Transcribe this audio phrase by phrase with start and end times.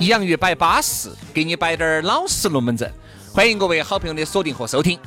[0.00, 2.90] 洋芋摆巴适，给你摆点儿老实龙门阵。
[3.34, 4.98] 欢迎各位好朋友的锁定和收听。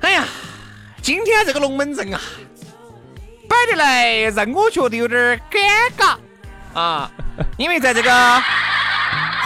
[0.00, 0.24] 哎呀，
[1.02, 2.18] 今天这个龙门阵啊，
[3.46, 5.60] 摆得来让我觉得有点尴
[5.94, 6.16] 尬
[6.72, 7.10] 啊，
[7.58, 8.42] 因为在这个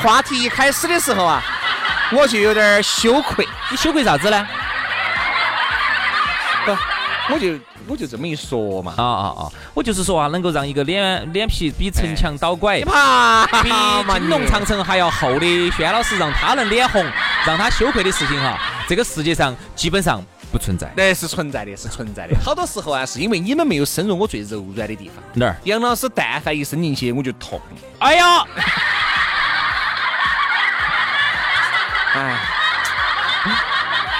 [0.01, 1.43] 话题一开始的时候啊，
[2.13, 3.47] 我就有点羞愧。
[3.69, 4.47] 你羞愧啥子呢？
[6.65, 6.77] 不，
[7.29, 7.59] 我就。
[7.89, 9.51] 我就这么一说嘛，啊啊啊！
[9.75, 13.71] 我就是说啊，能够让一个脸脸皮比城墙倒拐，比
[14.13, 17.05] 金龙长城还要厚的轩老师，让他能脸红，
[17.45, 20.93] 让他羞愧的事情哈，这个世界上基本上不存在。
[20.95, 22.37] 那是存在的，是存在的。
[22.45, 25.17] 好多时候啊，是因为你们没有深入我最柔软的地方。
[25.33, 25.57] 哪儿？
[25.65, 27.61] 杨老师但凡一伸进去，我就痛。
[27.99, 28.45] 哎呀！
[32.15, 32.50] 哎。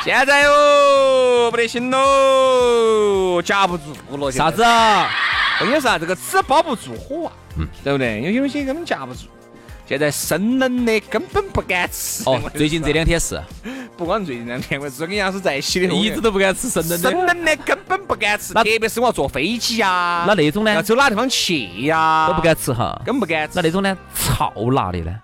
[0.03, 4.31] 现在哟，不得行喽，夹不住了。
[4.31, 4.63] 啥子？
[4.63, 8.23] 我跟你说啊，这个纸包不住火啊，嗯，对不对？
[8.23, 9.21] 有有些根本夹不住。
[9.87, 12.23] 现在生冷的根本不敢吃。
[12.25, 13.39] 哦，最近这两天是，
[13.99, 17.11] 不光最近两天，我是跟杨老师在一起的，一直都不敢吃生冷的。
[17.11, 20.73] 生冷的根本不敢吃，特别是我要坐飞机呀，那那种呢？
[20.73, 22.29] 要走哪地方去呀？
[22.29, 23.53] 都不敢吃哈，根本不敢吃。
[23.57, 23.95] 那那种呢？
[24.15, 25.15] 超辣的呢？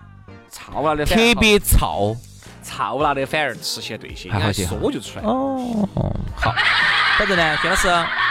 [0.51, 2.15] 超辣的，特别燥。
[2.67, 5.23] 超辣的反而吃起来对些，还说就出来。
[5.23, 5.87] 哦，
[6.35, 6.53] 好。
[7.17, 7.87] 反正呢，薛老师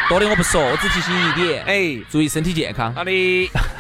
[0.09, 2.95] 多的我不说，我只提醒你一点，哎，注意身体健康。
[2.95, 3.11] 好的，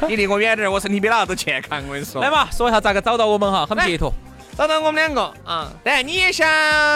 [0.08, 1.80] 你离我远点，我身体比哪个都健康。
[1.86, 2.20] 我跟你说。
[2.20, 4.12] 来嘛，说一下咋个找到我们哈，很撇脱。
[4.58, 6.46] 找到我们两个啊，当然你也想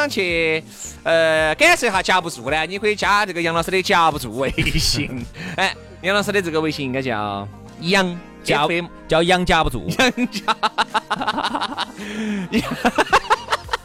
[0.09, 0.65] 去
[1.05, 5.25] 呃感受一下夹不住呢，你可以加这个杨老师的夹不住微信。
[5.57, 7.47] 哎，杨老师的这个微信应该叫
[7.83, 8.67] 杨夹
[9.07, 9.87] 叫杨夹不住。
[9.99, 10.57] 杨夹。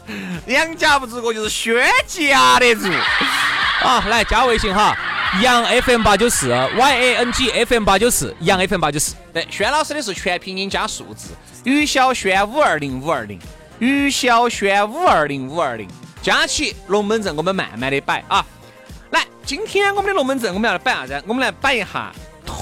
[0.46, 2.90] 杨家不住，我就是薛家的住。
[3.82, 4.96] 啊，来加微信哈，
[5.42, 9.14] 杨 FM 八九四，Y A N G F M 八九四，杨 FM 八九四。
[9.32, 11.30] 对，轩老师的是全拼音加数字，
[11.64, 13.38] 于小轩五二零五二零，
[13.78, 15.86] 于小轩五二零五二零，
[16.22, 18.44] 加起龙门阵，我们慢慢的摆啊。
[19.10, 21.22] 来，今天我们的龙门阵我们要来摆啥子？
[21.26, 22.12] 我们来摆一下。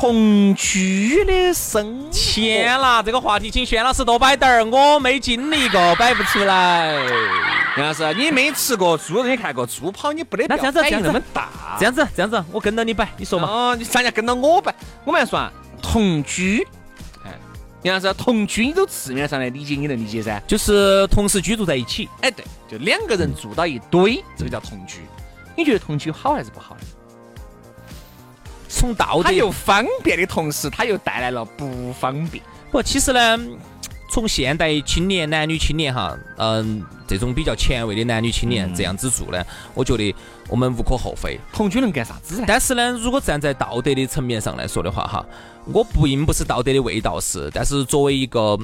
[0.05, 3.03] 同居的生活，天啦！
[3.03, 6.93] 这个话题请轩老师多摆点儿，我没经历过，摆不出来。
[7.79, 11.49] 杨老师，你没吃过猪肉，你看过猪跑，你不得那这样子，这样那么大，
[11.79, 13.49] 这样子，这样子，我跟着你摆，你说嘛？
[13.49, 14.75] 哦，你上下跟着我摆。
[15.07, 15.51] 我们来说啊，
[15.81, 16.63] 同居。
[17.25, 17.33] 哎，
[17.85, 20.39] 杨老师，同居你都字面上来理解，你能理解噻？
[20.47, 22.11] 就是同时居住在一起。
[22.21, 24.99] 哎，对，就两个人住到一堆，这个叫同居。
[25.57, 26.83] 你觉得同居好还是不好呢？
[28.85, 32.45] 从道德，它又方便的同时，它又带来了不方便。
[32.71, 33.39] 不，其实呢，
[34.11, 39.43] 从现代青年、男女青年哈，嗯，这种比较前卫的男女青年这样子做呢，
[39.73, 40.15] 我觉得
[40.49, 41.41] 我们无可厚非。
[41.51, 42.45] 同居能干啥子？
[42.47, 45.25] 但是呢，如果站在道德的层面上来说的话哈，
[45.65, 48.59] 我不并不是道德的卫道士，但是作为一个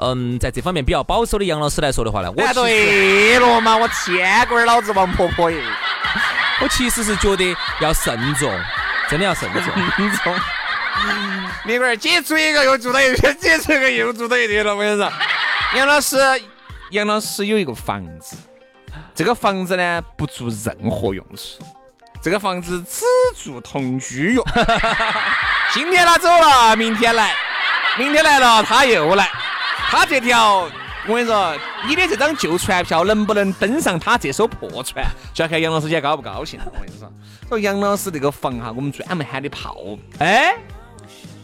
[0.00, 5.62] 嗯，在这方面比较保守的杨老师来说的话呢，我对了嘛，我天官老子王婆婆耶，
[6.60, 8.50] 我其实是觉得要慎重。
[9.10, 9.62] 真的要慎重。
[9.96, 10.34] 慎重。
[11.64, 14.74] 那会儿解除一个又住到一堆，接触一个又住到一堆了。
[14.74, 15.12] 我跟你说，
[15.74, 16.16] 杨老师，
[16.90, 18.36] 杨老师有一个房子，
[19.14, 21.64] 这个房子呢不做任何用处，
[22.22, 23.04] 这个房子只
[23.34, 24.46] 做同居用。
[25.72, 27.34] 今天他走了，明天来，
[27.98, 29.28] 明天来了他又来，
[29.90, 30.70] 他这条。
[31.06, 31.56] 我跟你说，
[31.88, 36.60] 你的这张旧船票能不能登上他这艘破船，就要看杨老师今天高不高兴。
[36.64, 37.10] 我跟你说，
[37.48, 39.76] 说杨老师这个房哈，我们专门喊的炮。
[40.18, 40.54] 哎，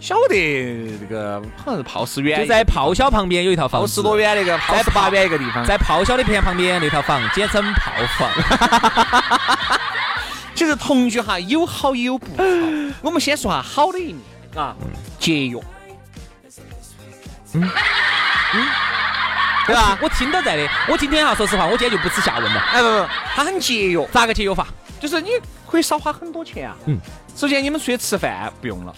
[0.00, 8.31] 晓得这个好像是炮石园，就在炮小旁边有一套房，十多元那个，炮十八元一个地方，在炮小的片旁边那套房，简称炮房。
[10.55, 12.44] 其 实同居哈有好也有不好，
[13.03, 14.21] 我们先说下好的一面
[14.55, 14.77] 啊，
[15.19, 15.59] 节约。
[17.55, 17.62] 嗯
[18.55, 18.67] 嗯。
[19.67, 19.99] 对吧？
[20.03, 20.69] 我听到在的。
[20.89, 22.61] 我今天哈，说实话，我今天就不耻下问了。
[22.73, 24.67] 哎不不，他很节约，咋个节约法？
[25.01, 25.31] 就是你
[25.71, 26.77] 可以少花很多钱啊。
[26.87, 26.99] 嗯。
[27.37, 28.95] 首先你们出去吃饭不用了，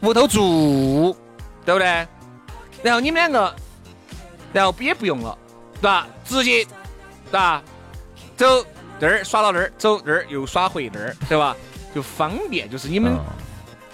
[0.00, 1.16] 屋头住，
[1.64, 2.06] 对不对？
[2.82, 3.54] 然后你们两个，
[4.52, 5.38] 然后也不用了，
[5.74, 6.06] 对吧？
[6.24, 6.64] 直接，
[7.30, 7.62] 对吧？
[8.36, 8.66] 走
[8.98, 11.56] 这儿耍到那儿，走这儿又耍回那儿，对吧？
[11.94, 13.12] 就方便，就是你们，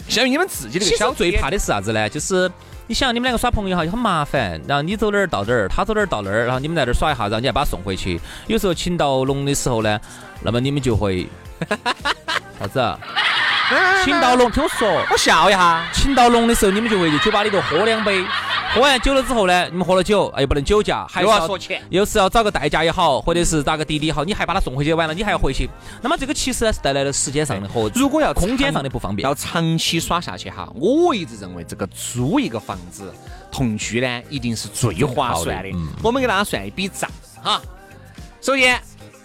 [0.08, 1.12] 相当于你们自己这个小。
[1.12, 2.08] 最怕的是啥子呢？
[2.08, 2.50] 就是
[2.92, 4.60] 你想你们两个耍朋友哈，就很麻烦。
[4.68, 8.20] 然后你走哪儿到哪儿，他走哪儿到哪儿，然后你们在这儿耍一下，然后你还把他送回去。
[8.48, 9.98] 有时候情到浓的时候呢，
[10.42, 11.26] 那么你们就会
[12.60, 12.80] 啥子？
[12.80, 12.98] 啊
[14.04, 15.86] 情到龙，听我说，我笑一下。
[15.92, 18.24] 请到龙的时候，你们就会去酒吧里头喝两杯。
[18.74, 25.68] 喝完酒了之后呢，你们喝了酒，哎，又不能酒驾，还要说钱，又是要找个代驾也好，或者是打个滴滴也好，你还把他送回去，完了你还要回去。
[26.00, 29.28] 那么这个其实呢是带来了时间上的和如果要空间上的不方便。
[29.28, 33.14] 要长期耍下去哈，我一直认为这个租一个房子
[33.50, 35.68] 同居呢，一定是最划算的。
[36.02, 37.10] 我们给大家算一笔账
[37.42, 37.60] 哈。
[38.40, 38.80] 首先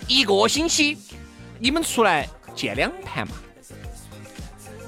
[0.07, 0.97] 一个星期
[1.57, 3.33] 你们出来见两盘嘛，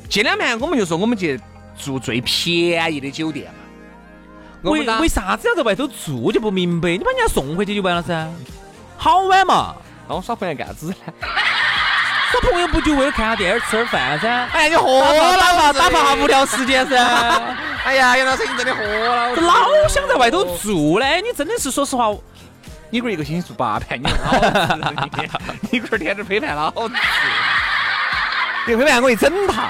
[0.09, 1.39] 见两盘我们就说我们去
[1.77, 4.71] 住最便宜的酒店嘛。
[4.71, 6.89] 为为啥子要在外头住就不明白？
[6.89, 8.27] 你把人家送回去就完了噻，
[8.97, 9.75] 好晚嘛。
[10.07, 10.95] 那我耍朋友干啥子呢？
[12.31, 14.47] 耍朋友不就为了看下电影、吃点饭噻？
[14.51, 16.97] 哎，你喝了嘛，打发下无聊时间噻。
[17.85, 19.33] 哎呀，杨老师，你真的喝了。
[19.35, 22.13] 老想在外头住嘞，你真的是说实话，
[22.89, 24.35] 你龟一个星期住八盘，你好
[25.71, 26.93] 你龟儿天天陪伴老子，
[28.67, 29.69] 你陪伴我一整套。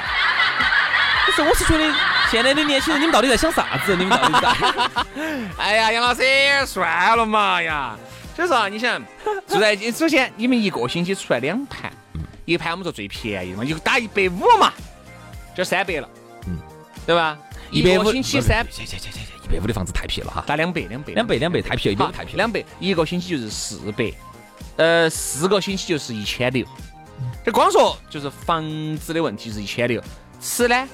[1.26, 1.94] 不是，我是觉得。
[2.30, 3.96] 现在的年轻人，你们到底在想啥子？
[3.96, 5.14] 你们到底在？
[5.58, 6.22] 哎呀，杨老师，
[6.68, 7.98] 算了嘛呀！
[8.36, 9.02] 所以说啊，你想
[9.48, 11.92] 住在首先你们一个星期出来两盘，
[12.46, 14.72] 一盘我们说最便宜嘛，就打一百五嘛，
[15.56, 16.08] 就三百了，
[16.46, 16.58] 嗯，
[17.06, 17.38] 对吧？
[17.72, 24.14] 一百五星期三，行行行行行一百五的房子太便宜了哈，打两百，两百，两百，两百太便宜，太便宜，两百一个星期就是四百，
[24.78, 26.64] 呃，四个星期就是一千六，
[27.44, 28.64] 这光说就是房
[28.98, 30.00] 子的问题是一千六，
[30.40, 30.88] 吃呢，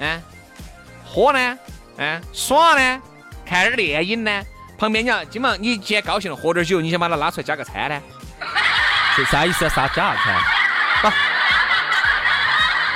[0.00, 0.20] 啊？
[1.04, 1.58] 喝呢，
[1.96, 3.02] 嗯，耍呢，
[3.46, 4.42] 看点电影呢，
[4.76, 8.00] 旁边你要今晚你既然高兴了喝点酒，你想把他拉出来加个餐呢？
[9.16, 9.68] 这啥意思啊？
[9.68, 10.42] 啥加餐？
[11.02, 11.08] 不，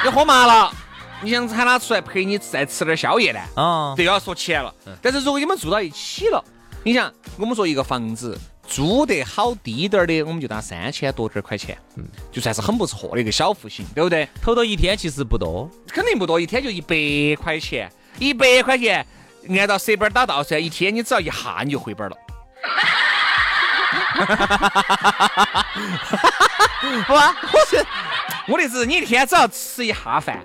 [0.05, 0.73] 你喝麻了，
[1.21, 3.41] 你想喊他出来陪你再吃点宵夜呢？
[3.55, 4.75] 啊，都要说钱了。
[5.01, 6.45] 但是如果你们住到一起了，
[6.83, 8.37] 你想我们说一个房子
[8.69, 14.29] 租得好低点儿的，我们就当三千多点儿块钱，嗯，就算是很不错的一个小户型，对不对？
[14.43, 17.91] 投到一天其实不多，肯定不多，一天就一百块钱。
[18.19, 19.07] 一百块钱，
[19.49, 22.17] 按照折本打道算，一天你只要一下你就回本了。
[27.07, 27.35] 不，我
[27.69, 27.87] 是
[28.49, 30.43] 我的意思，你一天只要吃一下饭，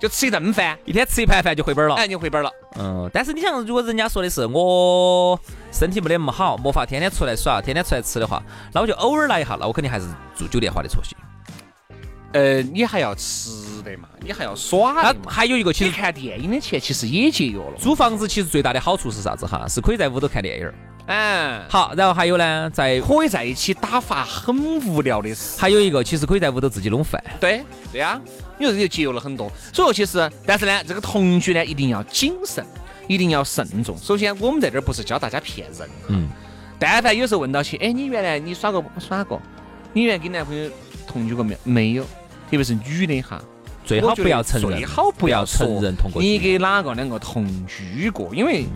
[0.00, 1.94] 就吃一顿饭，一天吃一盘饭就回本了。
[1.94, 2.50] 哎，你回本了。
[2.76, 5.38] 嗯，但是你想，如果人家说的是我
[5.70, 8.42] 身体没得那么好，没法天天出来耍，天天出来吃的话，
[8.72, 11.14] 那我就偶尔来一下，那我肯定还是住酒店花的出息。
[12.32, 13.50] 呃，你还要吃
[13.82, 15.30] 的嘛，你还要耍的嘛。
[15.30, 17.72] 还有一个，其实看电影的钱其实也节约了。
[17.78, 19.66] 租房子其实最大的好处是啥子哈？
[19.68, 20.72] 是可以在屋头看电影。
[21.06, 21.60] 嗯。
[21.68, 25.60] 好，然后还有呢，在可以在一起打发很无聊的事。
[25.60, 27.22] 还有一个，其实可以在屋头自己弄饭。
[27.40, 28.20] 对，对呀。
[28.58, 29.50] 你说这就节约了很多。
[29.72, 32.64] 所以说，其实，但是呢，这个同居呢，一定要谨慎，
[33.08, 33.96] 一定要慎重。
[33.98, 35.88] 首先，我们在这儿不是教大家骗人。
[36.08, 36.28] 嗯。
[36.78, 39.40] 但凡有时候问到起，哎，你原来你耍过耍过？
[39.92, 40.70] 你原来跟男朋友
[41.06, 41.58] 同居过没有？
[41.64, 42.06] 没有。
[42.50, 43.40] 特别是女的哈，
[43.84, 48.66] 最好不要承认，最好不要承认通过你给哪个两个同居过，因为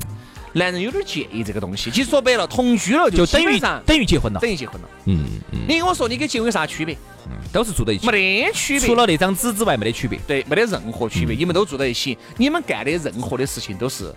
[0.53, 1.91] 男人有点介意这个东西。
[1.91, 4.89] 其实说白了，同居了就等于等于结婚了，等于结婚了。
[5.07, 5.59] 嗯嗯。
[5.69, 6.97] 你跟我说，你跟结婚有啥区别？
[7.27, 8.87] 嗯，都是住在一起，没得区别。
[8.89, 10.17] 除了那张纸之外，没得区别。
[10.29, 11.35] 对，没得任何区别。
[11.35, 14.15] 你们都住在一起，你们干的任何的事情都是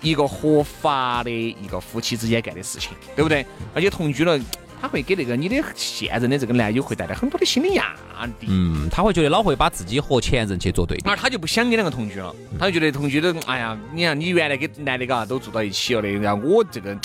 [0.00, 3.44] 一个合法的一个夫妻之间干的事情，对不对？
[3.74, 4.38] 而且同居了。
[4.80, 7.94] 他会给那个你的现任的这个男友会带来很多的心理压
[8.40, 8.46] 力。
[8.48, 16.98] 嗯，他会觉得老会把自己和前任去做对比，而他就不想跟两个同居了，他就觉得同居的，哎呀，你看你原来跟男的嘎都住到一起了的，然后我这个。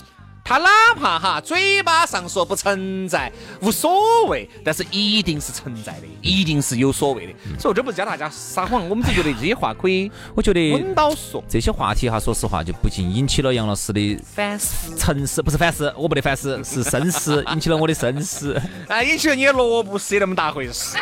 [0.47, 7.33] 他哪怕哈嘴巴上说不存在，无所谓，但是一定是存在的，一定是有所谓的。
[7.59, 14.95] 所以这不是教大家撒谎，我们就觉得这些话可以， 我觉得稳到说这些话题哈，说实话就不禁引起了杨老师的反思。
[14.95, 18.53] 沉思不是反思，我不得反思，是深思，引起了我的深思。
[18.87, 20.95] 啊， 引起了你的萝卜丝那么大回事。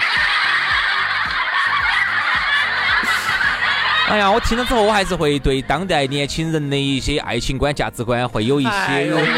[4.13, 8.70] 哎呀，我听了之后，我还是会对当代年轻人的一些爱情观、价值观会有一些。
[8.70, 9.32] 哎呦我去！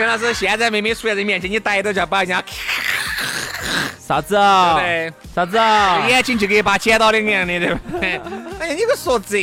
[0.00, 2.40] 杨老师，现在妹妹出现在面前，你逮到就要把人家。
[3.98, 4.78] 啥子啊？
[4.78, 6.06] 对啥子啊？
[6.08, 8.20] 眼睛就给把剪刀的一样的，对不对？
[8.60, 9.36] 哎呀，你个说这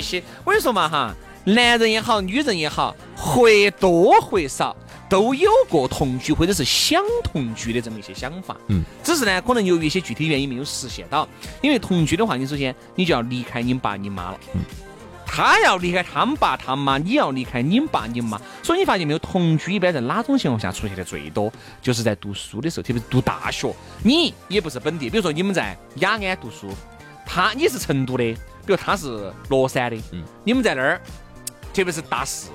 [0.00, 1.12] 些，我跟你说嘛哈，
[1.42, 3.48] 男人也好，女人也好，或
[3.80, 4.76] 多或少
[5.08, 8.56] 都有过同居或者是想同居的这么一些想法。
[8.68, 11.28] 嗯，只是呢，可能由于一些具体原因没有实现到。
[11.62, 14.38] 因为同居的话，你首先你就要离开你爸你妈了。
[14.54, 14.60] 嗯。
[15.26, 26.70] 他要离开他们爸他妈，你要离开你爸你妈，所以你发现没有，同居一般在哪种情况下出现的最多，就是在读书的时候，特别是读大学，你也不是本地，比如说你们在雅安读书，
[27.26, 31.00] 他你是成都的，比如他是乐山的，嗯，你们在那儿，
[31.72, 32.50] 特别是大四，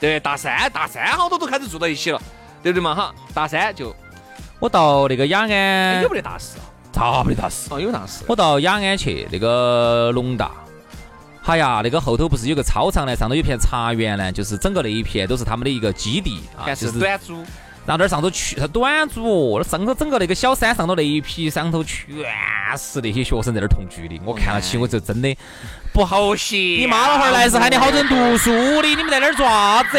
[0.00, 2.20] 对，大三，大三好多都开始住到一起了，
[2.62, 2.94] 对不对嘛？
[2.94, 3.94] 哈，大三就
[4.58, 6.56] 我到那个雅安有没得大四？
[6.90, 7.72] 咋没得大四？
[7.72, 8.24] 哦，有大四。
[8.26, 10.50] 我到雅安去那个农大。
[11.44, 13.14] 哎呀，那个后头不是有个操场呢？
[13.14, 17.34] 上头有片茶园呢，就是整个那一片都是他们的一个基地啊，就是短租。
[17.86, 22.06] 然后那儿上头去短租，上头整个那个小山上头那一批上头全
[22.78, 24.20] 是那些学生在那儿同居的。
[24.24, 25.36] 我看了起，我就真的。
[25.92, 26.56] 不好写！
[26.56, 29.98] 你妈老汉儿来是喊你好生读书的，你们在那儿做啥子？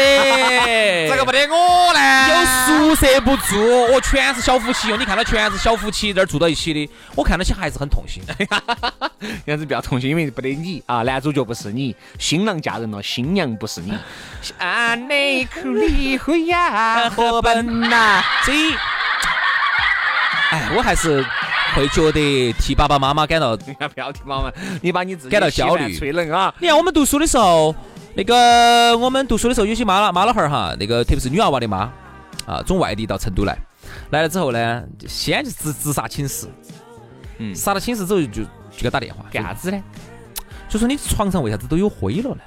[1.08, 2.28] 这个不得我呢？
[2.30, 4.96] 有宿舍不住，我全是小夫妻哟！
[4.96, 8.22] 你看到全是小夫妻在这儿住到一起的，我看到起还是很痛心。
[9.44, 13.92] 样子不要痛心，因为不得你啊，男主角不是你，新郎嫁人了，新娘不是你。
[14.58, 18.22] 啊，内裤里会呀， 何本呐？
[18.44, 18.52] 这，
[20.50, 21.24] 哎，我还是。
[21.74, 23.56] 会觉得替爸爸妈妈感到，
[23.94, 26.54] 不要替妈妈，你把你自己感到焦虑、吹冷啊！
[26.60, 27.74] 你看我们读书的时候，
[28.14, 31.90] 那个我们读书的时候，有些妈老妈老汉儿哈，那个特别是女娃娃的妈
[32.46, 33.56] 啊，从外地到成都来，
[34.10, 36.46] 来了之后呢，先就自自杀寝室，
[37.38, 38.48] 嗯，杀到寝室之后就就
[38.78, 39.82] 给他打电话，干啥子呢？
[40.68, 42.40] 就说你床上为啥子都有灰了呢？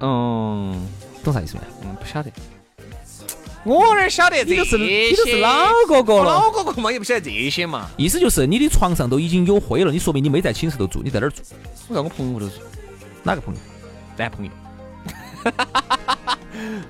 [0.00, 0.86] 嗯，
[1.24, 1.60] 懂啥意思没？
[1.82, 2.30] 嗯，不晓得。
[3.64, 4.76] 我哪晓得这些？
[4.76, 7.88] 你都是老哥哥了，老哥哥嘛，也不晓得这些嘛。
[7.96, 11.40] 意思就是你的床上都已经有灰了，你说明你没在寝室头住，你在哪儿住？
[11.88, 12.52] 我在我朋友头住。
[13.22, 13.60] 哪个朋友？
[14.16, 14.50] 男朋友。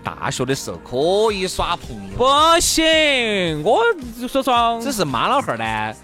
[0.03, 2.17] 大学的时候可以耍朋友。
[2.17, 3.83] 不行，我
[4.29, 5.95] 说实话，只是妈老汉儿呢，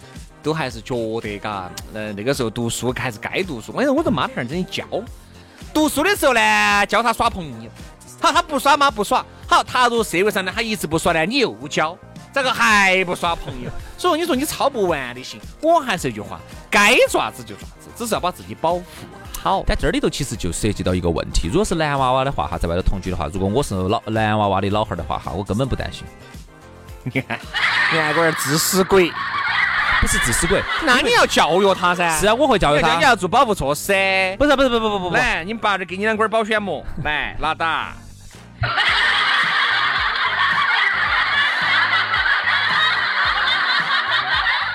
[0.42, 3.73] 都还是觉得嘎，呃，那个时候读书还是该读书。
[3.75, 4.85] 我说我这妈老汉儿真教，
[5.73, 7.71] 读书的时候呢，教他耍朋友。
[8.25, 8.90] 好，他不耍吗？
[8.90, 9.23] 不耍。
[9.47, 11.95] 好，踏入社会上呢，他一直不耍呢，你又交，
[12.33, 13.71] 咋个还不耍朋友？
[13.99, 15.38] 所以说，你说你操不完的心。
[15.61, 16.40] 我还是一句话，
[16.71, 18.83] 该爪子就爪子，只是要把自己保护
[19.43, 19.62] 好。
[19.66, 26.02] 但这里头其实就涉及到一个问题，如果是男娃娃的话哈，在外头同居的话，如果我是老男娃娃的老汉儿的话哈，我根本不担心。
[27.02, 27.38] 你看，
[27.93, 29.12] 你看个自私鬼，
[30.00, 32.19] 不是自私鬼，那你要教育他噻。
[32.19, 32.97] 是啊，我会教育他。
[32.97, 33.93] 你要做保护措施。
[34.38, 37.93] 不是不是不不不不不，来，你爸这给你两管保鲜膜，来拿打。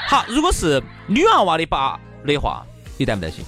[0.07, 2.65] 好，如果是女娃娃的爸的话，
[2.97, 3.45] 你担不担心？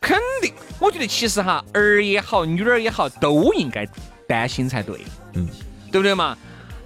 [0.00, 3.86] 肯定，我觉得其实哈，儿也好，女儿也好，都应该
[4.26, 5.04] 担心才对。
[5.34, 5.46] 嗯，
[5.92, 6.36] 对不对嘛？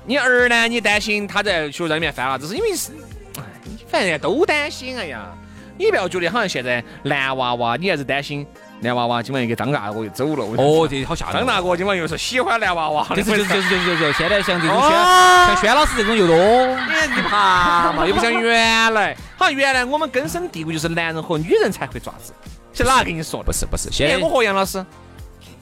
[0.04, 2.90] 你儿呢，你担心他在学校里面犯啥子是，因为是，
[3.38, 3.42] 哎，
[3.88, 4.98] 反正都担心。
[4.98, 5.32] 哎呀，
[5.78, 8.46] 你不要觉得好像现在男娃娃，你还是担心。
[8.80, 11.34] 男娃娃今晚又给张大哥又走了，哦，这好吓人！
[11.36, 18.06] 张大哥今晚又是喜欢男娃娃，就是就是就是就是就是，现在像这种轩像轩老师这种又多，你怕嘛？
[18.06, 22.34] 又不像原来，好像原来我们根深蒂固就是男人和女人才会爪子，
[22.74, 23.46] 是哪个跟你说的？
[23.46, 24.84] 不是不是，现在我和杨老师，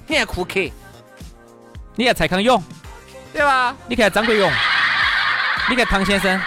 [0.09, 0.61] 你看库克，
[1.95, 2.61] 你看蔡康永，
[3.33, 3.77] 对吧？
[3.87, 4.51] 你看张国荣，
[5.69, 6.41] 你看唐先生，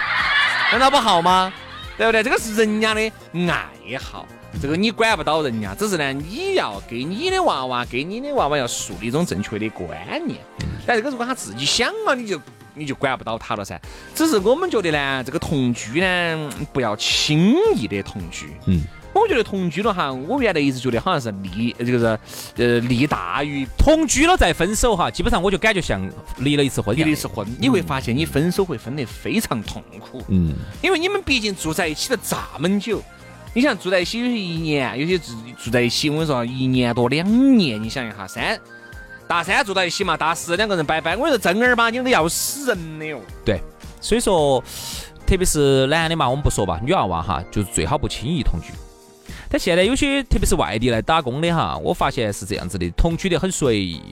[0.70, 1.50] 难道不好吗？
[1.96, 2.22] 对不对？
[2.22, 3.00] 这个是人家的
[3.48, 4.26] 爱好。
[4.60, 9.88] 这个你管不到人家，只是呢，你要给你的娃娃，给你的娃娃要树立一种正确的观
[10.26, 10.38] 念。
[10.86, 12.40] 但这个如果他自己想了，你就
[12.74, 13.78] 你就管不到他了噻。
[14.14, 18.46] 只是我们觉得呢，这个同居呢，不要轻易的同居。
[18.66, 18.80] 嗯，
[19.12, 25.10] 我觉得同居了哈，我原来一直觉得好像是利，这个是呃利大于同居了再分手哈。
[25.10, 26.00] 基本上我就感觉像
[26.38, 30.22] 离了一次婚，离了一次婚，你会发现你分手会分得非常痛苦。
[30.28, 33.02] 嗯，因为你们毕竟住在一起了这么久。
[33.56, 38.60] 你想住在一起有些一年，有些住住在一起，我跟你说一年多两年，你想一下，三
[39.26, 43.18] 大三住在一起嘛，大四两个人拜拜，我跟你说正儿八经的要死人的哟。
[43.46, 43.58] 对，
[43.98, 44.62] 所以说，
[45.26, 48.74] 特别是男的嘛，我们不说吧，女娃娃哈，就是最好不轻易同居。
[49.48, 54.02] 但现在有些特别是外地来打工的哈，我发现是这样子的，同居的很随意，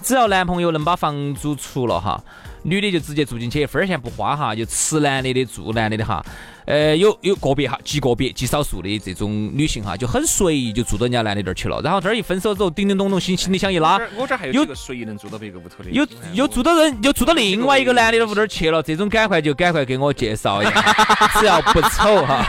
[0.00, 2.22] 只要男朋友能把房租出了哈。
[2.64, 6.24] 女的就直接住进去，一分钱不花哈，就吃男的的，住男的的哈。
[6.66, 11.78] 呃，有有个别哈，极个别、极少数的这种女性哈，就很随意就住到人家男的那儿去了。
[11.82, 18.82] 然后这儿一分手之后，叮叮咚咚行行李箱一拉，我这还有几个随意能住到别个屋头的，有又住到人，又住到另外一个男的的屋头去了。
[18.82, 22.46] 这种赶快就赶快给我介绍一下，只要不丑哈。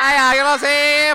[0.00, 0.64] 哎呀，杨老师，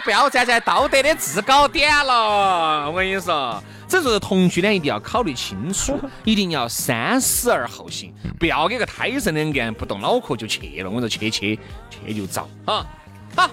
[0.03, 2.87] 不要站在道德的制高点了。
[2.91, 10.89] 我跟你说，这就是同居呢，一定要考虑清楚， 一定要三思而后行，不要给个胎神两个不动脑壳就去了。
[10.89, 12.85] 我说去去去就遭啊！
[13.35, 13.47] 好，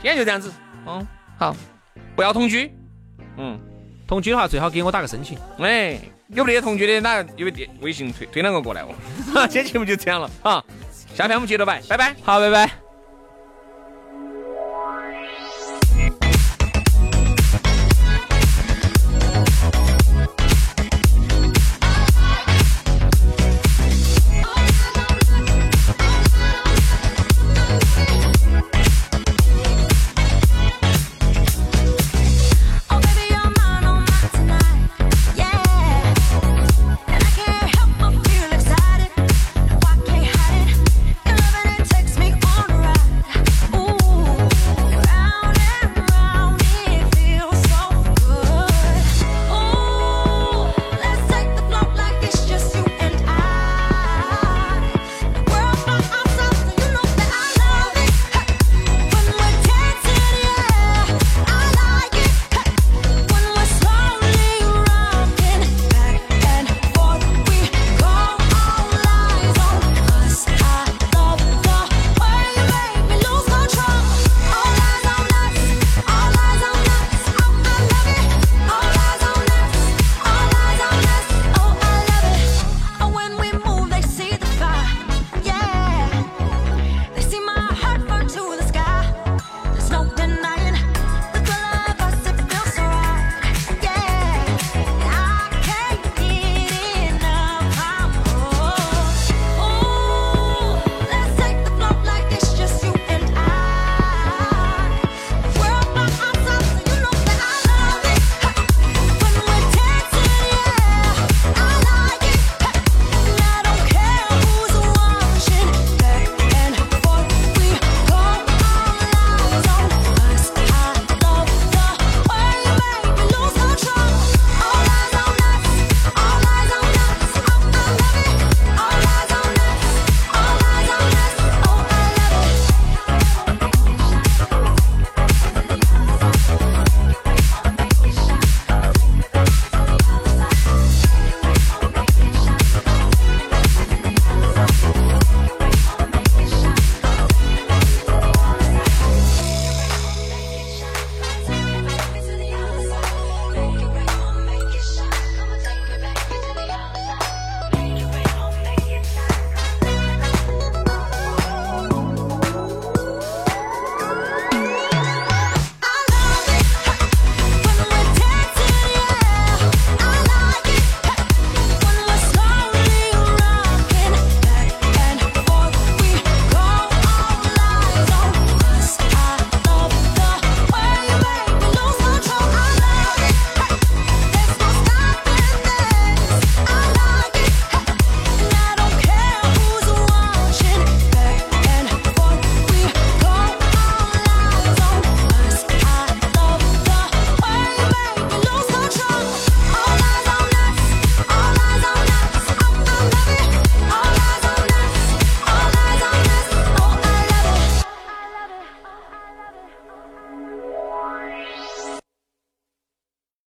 [0.00, 0.50] 今天就这样子。
[0.86, 1.06] 嗯，
[1.38, 1.54] 好，
[2.16, 2.72] 不要同居。
[3.36, 3.60] 嗯，
[4.06, 5.38] 同居的话最好给我打个申请。
[5.58, 8.94] 哎，有没得同居的，哪有电微信推推两个过来哦？
[9.46, 10.64] 今天节目就这样了啊，
[11.14, 12.81] 下篇我们接着摆，拜拜，好，拜拜。